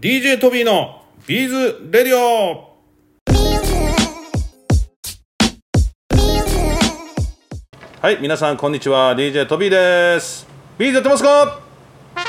[0.00, 2.70] DJ トビーのビーズレディオ。
[8.00, 9.14] はい皆さんこんにちは。
[9.14, 10.46] DJ トビーです。
[10.78, 11.60] ビーズやってますか？
[12.14, 12.24] おー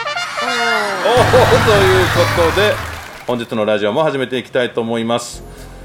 [1.65, 2.05] という
[2.45, 2.73] ことで
[3.25, 5.41] 本日のラジオも始めていきたいと思います。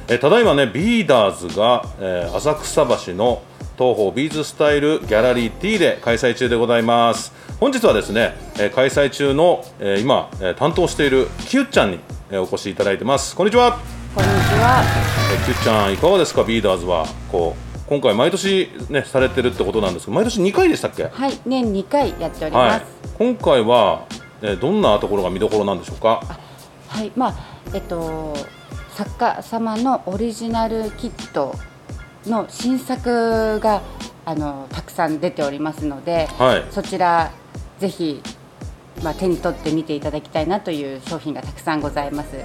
[0.09, 3.45] えただいまねビーダーズが、えー浅草橋の
[3.79, 7.33] TOHO ビーズスタイルギャラリー T で開催中でございます。
[7.61, 12.01] 本日はですね、えー開催中の、えー今、えー担当しているキュッちゃんに、
[12.31, 13.37] えーお越しいただいてます。
[13.37, 13.79] こんにちは。
[14.15, 14.83] こんにちは。
[15.33, 16.45] えキュッちゃんいかがですか？
[16.45, 17.07] ビーダーズは。
[17.31, 21.05] こう今回毎年ねされてるってことなんですけど毎年2回でしたっけ？
[21.05, 22.71] はい、年2回やっておりはい。
[22.81, 22.87] ます。
[23.19, 24.07] 今回は、
[24.43, 26.23] えーどんなところが見どころなんでしょうか？
[26.89, 27.35] はい、まあ
[27.75, 28.35] えっと
[28.95, 31.55] 作家様のオリジナルキット
[32.27, 33.83] の新作が
[34.25, 36.65] あのたくさん出ておりますので、はい。
[36.71, 37.31] そちら
[37.79, 38.23] ぜひ
[39.03, 42.37] まあ手に取って見ていただきたいなという商品がたくさんございます。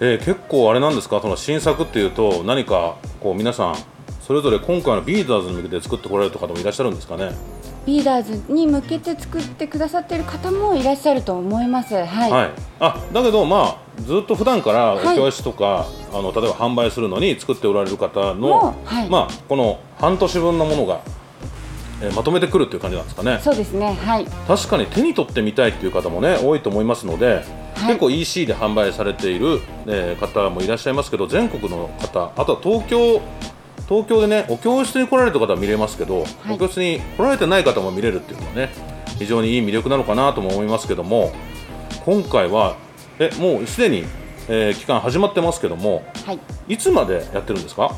[0.00, 1.20] えー結構あれなんですか？
[1.20, 3.76] その新作っていうと何かこう皆さん
[4.20, 7.32] それぞれ今回のビーダーズに向けて作ってこられる方もいらっしゃるんですかね？
[7.86, 11.94] ビーダーズに向けて作ってくださっている方もいらっしゃると思います。
[11.94, 12.04] はい。
[12.32, 12.50] はい、
[12.80, 21.00] あだけどまあずっと普段からはい教室とか、あの例えば販売するのに作っておられる方のも、はいまあこの半年分のものが、
[22.02, 23.94] えーまとめてくるっていう感じなんですかねそうですね。
[23.94, 24.26] はい。
[24.46, 27.44] 確かに手に取ってみたいっていう方もね多いと思いますので、はい
[27.88, 33.20] 結構 EC で販売されている、えー方もいらっしゃいますけど全国の方あとは東京
[33.88, 38.70] 東京でねお教室に来られた方は見れますけど、はいお教室に来られてない方も見れるっていうのはね
[39.18, 41.32] 非常にいい魅力なのかなとも思いますけども
[42.04, 42.76] 今回は
[43.18, 44.04] えもうすでに、
[44.48, 46.38] えー期間始まってますけどもはい。
[46.68, 47.94] いつまでやってるんですか？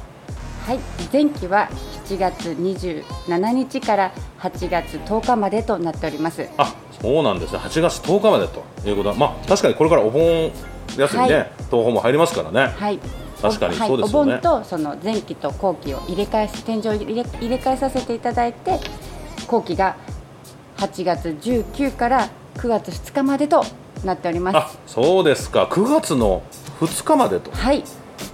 [0.68, 0.80] はい、
[1.10, 1.70] 前期は
[2.04, 6.46] 7月27日から8月10日までとなっております。
[6.58, 7.58] あそうなんですね。
[7.58, 10.52] 8月10日までということはまあ確かにこれからお盆
[10.94, 11.52] 休みね、はい。
[11.56, 12.98] 東宝も入りますからね、はい。
[13.40, 14.34] 確かにそうですよね。
[14.34, 18.78] お盆とその前期と後期を入れ替え天井を入れ入れ替えさせていただいて
[19.46, 19.96] 後期が
[20.76, 23.64] 8月19から9月2日までと
[24.04, 24.78] なっておりまあす。
[24.86, 25.64] そうですか。
[25.64, 26.42] 9月の
[26.80, 27.50] 2日までと。
[27.52, 27.82] はい、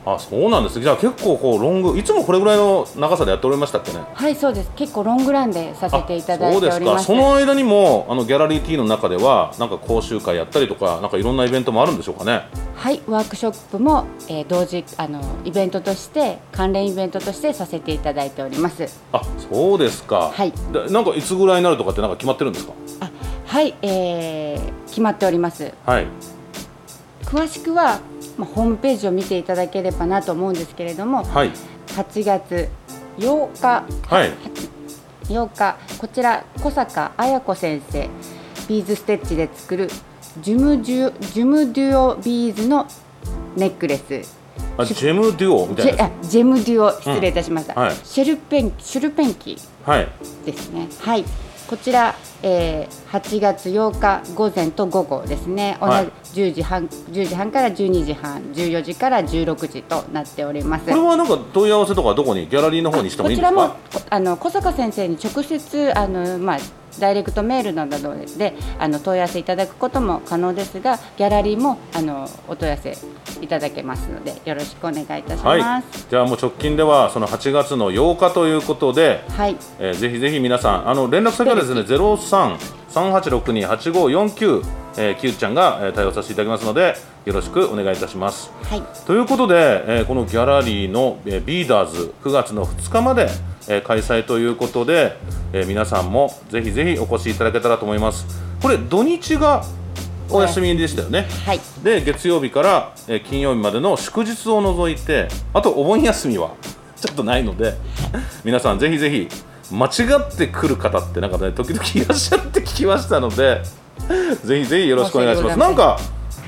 [0.07, 4.01] あそうなんですじゃあ結構こうロングいつもこれぐらいの長さでやっておりましたっけね？
[4.13, 4.71] はい、そうです。
[4.77, 6.79] 結構ロングランでさせていただいております。
[6.79, 12.43] そうですかその間にもあのギャラリー T の中ではなんか講習会やったりとかなんかいろんなイベントもあるんでしょうかね？
[12.77, 18.87] はい、ワークショップも、えー同時あのイベントとして関連イベントとしてさせていただいております。
[19.13, 22.75] あそうですかはいでなんかいつぐらいになるとかってなんか決まってるんですか？
[23.01, 23.11] あ
[23.47, 25.73] はい、えー決まっております。
[25.87, 26.07] はい
[27.25, 27.99] 詳しくは、
[28.37, 31.51] まあ、ホームページを見ていただければなと思うんですけれども、はい。
[31.89, 32.69] 8月
[33.19, 34.33] 8日、はい。
[35.29, 35.77] 8日。
[35.99, 38.09] こちら小坂彩子先生。
[38.69, 39.91] ビーズステッチで作る
[40.41, 42.87] ジュムデュオジュムデュオビーズの
[43.57, 44.23] ネックレス。
[44.77, 45.67] あジェムデュオ？
[45.67, 46.91] みたいなあジェムデュオ。
[47.01, 47.81] 失礼いたしました、うん。
[47.83, 47.97] はい。
[48.03, 50.09] シェルペンシュルペンキはい。
[50.47, 50.89] ですね。
[51.01, 51.25] はい
[51.67, 56.07] こちら、えー、8月8日午前と午後ですね、同じはい。
[56.35, 60.85] 10時半10時半から12時半14時から16時となっております。
[60.85, 63.57] これはなんか問い合わせとかどこにギャラリーの方にしてもいいんですか？
[63.57, 66.59] こちらもこあの小坂先生に直接あの、まあ、
[67.01, 72.97] ダイレクトメールなどであの問い合わせいただくことも可能ですがギャラリーもあのお問い合わせ
[73.41, 75.47] いただけますのでよろしくお願いいたします。
[75.47, 75.61] はい。
[75.61, 79.21] はい、じゃあもう直近ではその8月の8日ということで、
[79.79, 84.63] えーぜひぜひ皆さんあの連絡先はですね03-3862-8549、
[84.97, 86.95] えー、キューちゃんが、えー対応させていただきますので
[87.25, 88.51] よろしくお願いいたします。
[88.65, 88.83] はい。
[89.07, 93.29] ということで、えーこのギャラリーの、えービーダーズ9月の2日まで、
[93.69, 95.17] えー開催ということで、
[95.53, 98.27] えー皆さんもぜひぜひお越しいただけたらと思います。
[98.61, 99.65] これ土日が
[100.31, 101.61] お休みでしたよね、はい。
[101.83, 106.51] で月曜日から、えー金曜日までの祝日を除いてあとお盆休みは
[106.97, 107.75] ちょっとないので
[108.45, 109.29] 皆さんぜひぜひ
[109.73, 109.91] 間違
[110.21, 113.63] ってくる方ってなんかね時々いらっしゃるって聞きましたので
[114.45, 115.59] ぜひぜひよろしくお願いします。
[115.59, 115.99] なんか、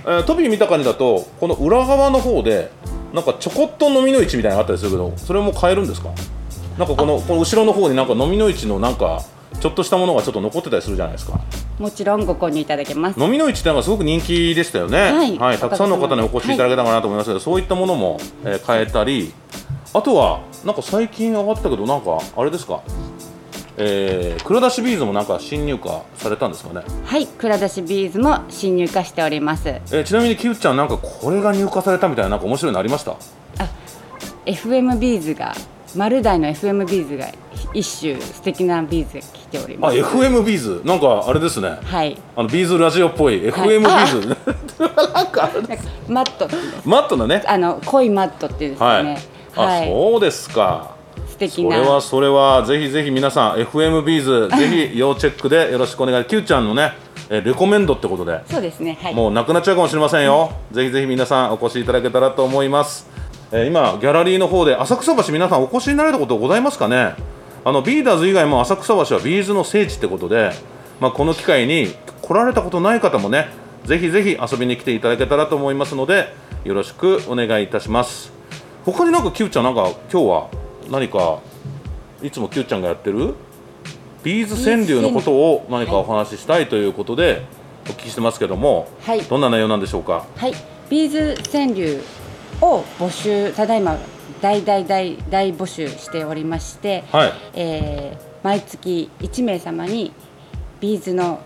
[0.06, 2.70] えートビー見た感じだとこの裏側の方で
[3.12, 6.10] なんかちょこっと飲みの市みたいなのあったりするけどそれも買えるんですか？
[6.78, 9.24] なんかこのこの後ろの方になんか飲みの市のなんか
[9.60, 11.41] ちょっとしたものがちょっと残ってたりするじゃないですか。
[11.78, 13.20] もちろんご購入いただけます。
[13.20, 15.58] 飲みの市ってなんかすごく人気でしたよね、はい。
[15.58, 19.32] たくさんの方にお越しいただけたかなと思いますけど、そういったものも、えー買えたり
[19.94, 22.82] あとはなんか最近上がったけどなんかあれですか、
[23.78, 29.68] えー、蔵出しビーズもなんか新入荷されたんですかね、はい、蔵出しビーズも新入荷しております。
[29.68, 33.16] えーちなみにキューちゃんなんかこれが入荷されたみたいななんか面白いのありました
[34.46, 35.54] ？FM ビーズが
[35.94, 37.26] 丸大の FM ビーズが
[37.74, 40.82] 一種素敵なビーズが来ておりまあす FM ビーズ？
[40.84, 41.78] なんかあれですね。
[41.82, 42.16] はい。
[42.34, 44.36] あのビーズラジオっぽい FM ビーズ、
[45.12, 45.50] なんか
[46.08, 46.48] マット
[46.84, 47.42] マットなね。
[47.46, 49.18] あの濃いマットっていうんですはい、かね
[49.56, 50.96] あそうですか
[51.36, 51.77] 素敵な。
[51.77, 56.24] それはそれはぜひぜひ皆さん FM ビーズぜひ要チェックでよろしくお願い。
[56.24, 56.92] Q ちゃんのね
[57.28, 58.41] えレコメンドってことで。
[58.50, 59.15] そうですねはい。
[59.15, 63.09] もうなくなっちゃうかもしれませんよ、ぜひぜひ皆さんお越しいただけたらと思います、
[63.53, 67.15] えー今ギャラリーの方で浅草橋皆さんお越しになられたことございますかね？
[67.65, 70.53] あのビーダーズ以外も浅草橋はビーズの聖地ってことで、
[71.00, 71.88] まあ、この機会に
[72.22, 73.48] 来られたことない方もね
[73.84, 76.33] ぜひぜひ遊びに来ていただけたらと思いますので
[76.65, 78.33] よろしくお願いいたします。
[78.84, 80.48] 他になんか Q ちゃんなんか今日は
[80.91, 81.41] 何か
[82.22, 83.34] いつも Q ちゃんがやってる？
[84.22, 87.44] ビーズ川柳のことを何かお話ししたいということで
[87.86, 89.22] お聞きしてますけども、はい。
[89.22, 90.27] どんな内容なんでしょうか？
[90.36, 90.54] はい、
[90.91, 92.00] ビーズ川柳
[92.60, 93.98] を募集ただいま
[94.41, 97.33] 大大大大募集しておりまして、はい。
[97.54, 100.12] えー毎月1名様に
[100.78, 101.41] ビーズの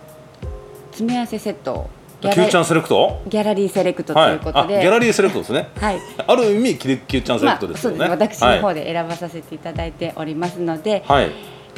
[0.91, 1.89] 詰め合わせセットを
[2.21, 3.21] Q ちゃんラセレクト？
[3.27, 5.69] ギャラリーセレクトとはいいうことで、あギャラリーセレクトですね。
[5.75, 5.99] はい。
[6.27, 8.27] ある意味 Q ちゃんセレまあクトですよね、そうですね。
[8.27, 11.31] 私の方はい、で選ばさせていただいておりますので、はい。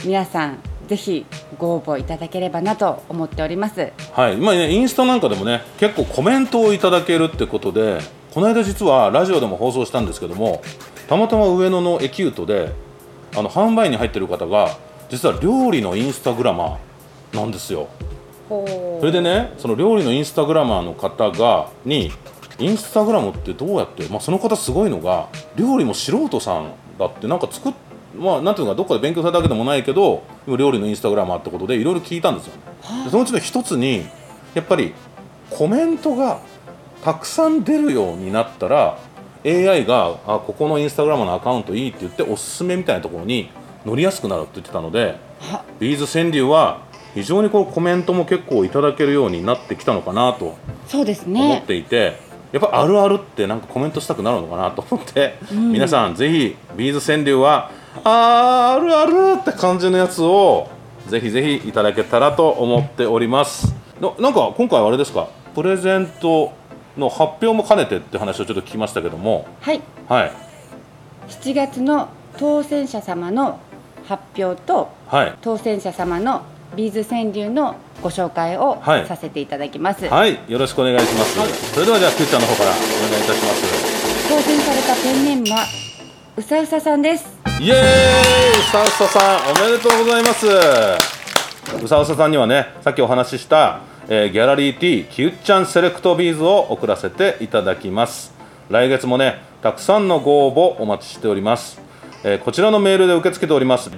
[0.06, 1.26] 皆さんぜひ
[1.58, 3.92] ご応募いただければなと思っております。
[4.12, 4.38] はい。
[4.38, 8.00] まあね、インスタなんかでもね結構コメントをいただけるってことで
[8.34, 10.62] この間実はラジオでも放送したんですけども
[11.08, 12.74] たまたま上野のエキュートで
[13.36, 14.78] あの販売に入ってる方が
[15.10, 17.88] 実は料理のインスタグラマーなんですよ。
[18.00, 18.13] ほ
[19.00, 22.12] それでねその料理のインスタグラマーの方がに
[22.60, 27.74] インスタグラムってどうやって、まあ、その方すごいのが料理も素人さんだってなんか作っ
[28.16, 32.54] まあなんていうのかどっかで勉強されたわけでもないけど料理のインスタグラマーってことでいろいろ聞いたんですよ、
[33.06, 34.06] でそのうちの一つに
[34.54, 34.94] やっぱり
[35.50, 36.40] コメントが
[37.04, 39.00] たくさん出るようになったら
[39.46, 43.50] AI があここのインスタグラムのアカウントいいって言っておすすめみたいなところに
[43.86, 46.82] 載りやすくなるって言ってたのではビーズ川柳は
[47.14, 50.58] 非常にこうコメントも結構いただけるようになってきたのかなと
[50.88, 52.18] そうです思っねていて、
[52.52, 57.72] やっぱあるあるってなんかコメントしたくなるのかなと思って、皆さんぜひビーズ川柳は
[58.04, 60.70] あるあるって感じのやつを
[61.08, 63.76] ぜひぜひいただけたらと思っております。
[64.00, 65.28] ななんか今回はあれですか？
[65.54, 66.54] プレゼント
[66.98, 69.48] の発表も兼ねてって話をちょっと聞きましたけども。
[69.62, 69.82] はい。
[70.08, 70.32] はい。
[71.28, 73.60] 7月の当選者様の
[74.06, 75.36] 発表とはい。
[75.42, 76.44] 当選者様の
[76.76, 79.08] ビーズ川柳のご紹介をはい。
[79.08, 80.40] させていただきます、はい。
[80.48, 84.30] よろしくお願いします、それではじゃあ Q ちゃんの方からお願いいたします。
[84.30, 85.66] 当選されたペンネームは
[86.36, 87.26] うさうささんです。
[87.60, 87.80] イエーイ。
[87.80, 90.48] うさうささんおめでとうございます。
[90.48, 98.34] うさうささんにはねさっきお話しした、えーギャラリー T キュッチャンセレクトビーズを送らせていただきます。
[98.70, 101.80] 来月もねたくさんのご応募お待ちしております、
[102.24, 103.92] えーこちらのメールで受け付けております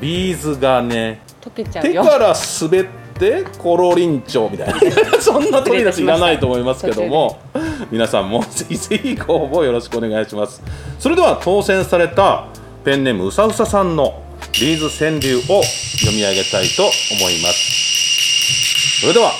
[0.00, 2.02] ビーズがね溶けちゃうよ。
[2.02, 4.74] 手から滑ってコロリンチョみたいな。
[5.20, 7.38] そんな取り出しいらないと思いますけども
[7.90, 10.62] 皆さんもぜひぜひご応募よろしくお願いします。
[10.98, 12.44] それでは当選された
[12.84, 14.22] ペンネームうさうささんの
[14.60, 19.00] ビーズ川柳を読み上げたいと思います。
[19.00, 19.32] それでは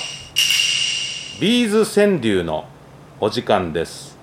[1.41, 2.65] ビーズ川柳の
[3.19, 4.17] お時間です。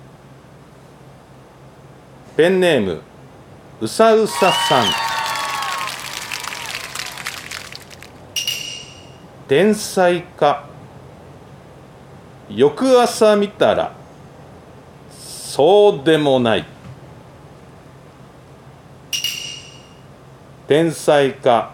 [2.35, 3.01] ペンネーム
[3.79, 4.85] うさうささん。
[9.47, 10.65] 天才か
[12.49, 13.93] 翌朝見たら
[15.11, 16.76] そうでもない。
[20.67, 21.71] 天才か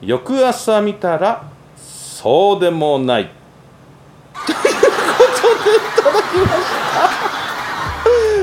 [0.00, 1.44] 翌朝見たら
[1.76, 3.30] そうでもない。
[4.46, 4.62] というこ
[5.40, 6.62] とでいただきまし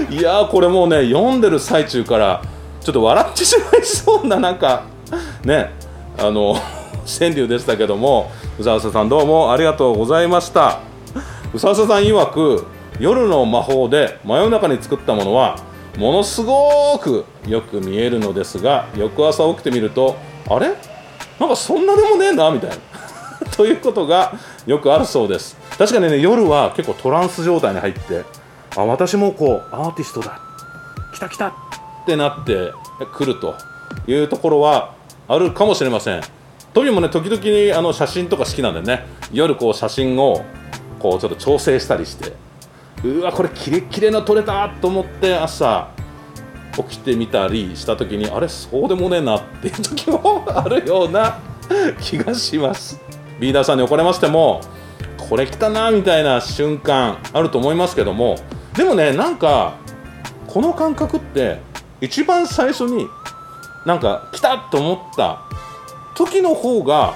[0.07, 2.41] たいやーこれもうね読んでる最中から
[2.81, 4.83] ちょっと笑ってしまいそうななんか
[5.43, 5.71] ね
[6.17, 6.55] あの
[7.05, 10.79] 川柳でしたけども宇佐佐さんどうもありがとうございました。
[11.53, 12.67] 宇佐佐さん曰く
[12.99, 15.57] 夜の魔法で真夜中に作ったものは
[15.99, 20.15] ものすごくよく見えるのですが翌朝起きてみると
[20.49, 20.69] あれ？
[21.37, 22.77] なんかそんなでもねえなみたいな。
[23.55, 24.33] ということが
[24.65, 25.57] よくあるそうです。
[25.77, 28.23] 確かにね夜は結構トランス状態に入って
[28.77, 30.39] あ私もこうアーティストだ。
[31.13, 31.47] 来た来た。
[31.47, 31.51] っ
[32.05, 32.71] てなって
[33.13, 33.55] くると
[34.07, 34.93] いうところは
[35.27, 36.21] あるかもしれません。
[36.73, 40.45] トビもね時々あの写真とか好きなんでね夜こう写真を
[40.99, 42.31] こうちょっと調整したりして
[43.03, 45.89] うわこれキレッキレの撮れたと思って朝
[46.75, 51.39] 起きてみたりした時にあれそうでもねえなっていう時もあるような
[52.01, 52.99] 気がします。
[53.39, 54.61] リーダーさんに怒られましても
[55.29, 58.35] これ来たなみたいな瞬間あると思いますけども
[58.75, 59.75] でもねなんか
[60.47, 61.59] この感覚って
[62.01, 63.07] 一番最初に
[63.85, 65.41] なんか来たと思った
[66.15, 67.13] 時の方が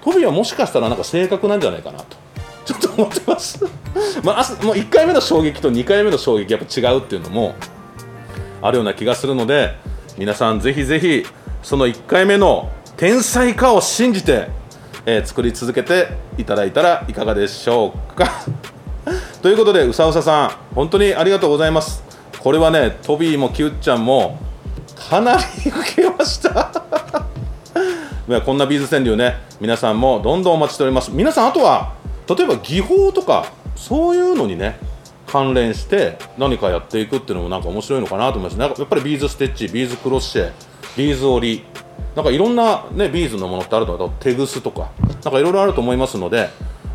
[0.00, 2.23] トビはもしかしたらなんか正確なんじゃないかなと。
[2.64, 3.64] ちょっと思ってます。
[4.22, 7.54] まあ、もう1回目の衝撃と2回目の衝撃やっぱ違うっていうのも
[8.62, 9.76] あるような気がするので
[10.18, 11.24] 皆さんぜひぜひ
[11.62, 14.48] その1回目の天才かを信じて、
[15.06, 18.30] えー、作り続けていただいたらいかがでしょうか。
[19.42, 22.02] ということでうさうささん本当にありがとうございます。
[22.38, 24.38] これはねトビーもキュッちゃんも
[25.10, 26.70] かなり受けました。
[28.44, 31.10] こんなビーズ川柳ね皆さんもどんどんお待ちしております。
[31.12, 31.92] 皆さんあとは
[32.28, 34.78] 例えば技法とかそういうのにね
[35.26, 40.52] 関連して何かやっていくっていうのもなんか面白いのかなと思いますなんかやっぱりビーズステッチビーズクロッシェ
[40.96, 41.64] ビーズ織り
[42.14, 44.10] なんかいろんなねビーズのものってあると思う。
[44.20, 44.92] テグスとか
[45.24, 46.48] なんかいろいろあると思いますので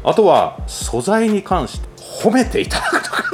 [0.04, 1.88] あとは素材に関して
[2.24, 3.20] 褒めていただくとか。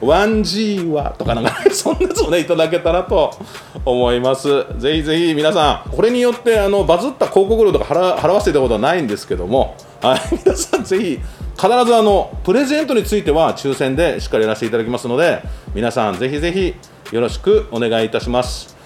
[0.00, 3.32] 1G はとかなんか、ね、 そんなやつをねいただけたらと
[3.84, 4.64] 思います。
[4.78, 11.18] ぜひぜひ皆さんこれによってあのバズった広告料とか払払わせてたことはないんですけどもはい皆さんぜひ
[11.56, 15.42] 必ずあのプレゼントについては抽選でしっかりやらせていただきますので
[15.74, 16.74] 皆さんぜひぜひ
[17.14, 18.76] よろしくお願いいたします。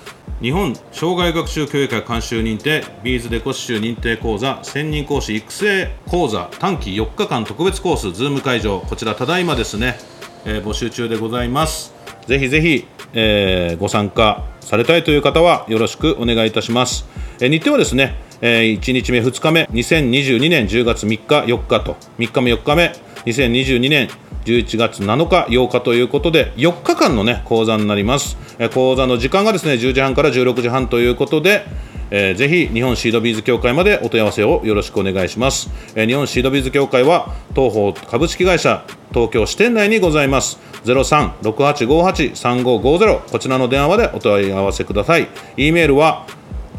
[0.40, 9.99] 日本障害学習教育会監修認定ビーズデコ刺繍認定講座専任講師育成講座短期4日間特別コースズーム会場こちらただいまですね、
[10.47, 11.93] えー、募集中でございます。
[12.26, 17.07] ぜひぜひ、えー、ご参加されたいという方はよろしくお願いいたします、
[17.41, 22.93] え、日程はですねえー、1日目、2日目、2022年10月3日、4日と、3日目、4日目、
[23.27, 24.09] 2022年
[24.47, 28.39] 11月7日、8日ということで、4日間のね、講座になります。
[28.59, 31.67] えー、講座の時間がですね、10時半から16時半ということで、
[32.11, 40.59] えー、ぜひ日本シードビーズ協会までお問い合わせをよろしくお願いします、えー、日本シードビーズ協会は東方株式会社東京支店内にございます。
[40.85, 45.29] 0368583550こちらの電話までお問い合わせください。
[45.57, 46.27] e メールは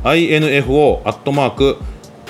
[0.04, 1.78] info アットマーク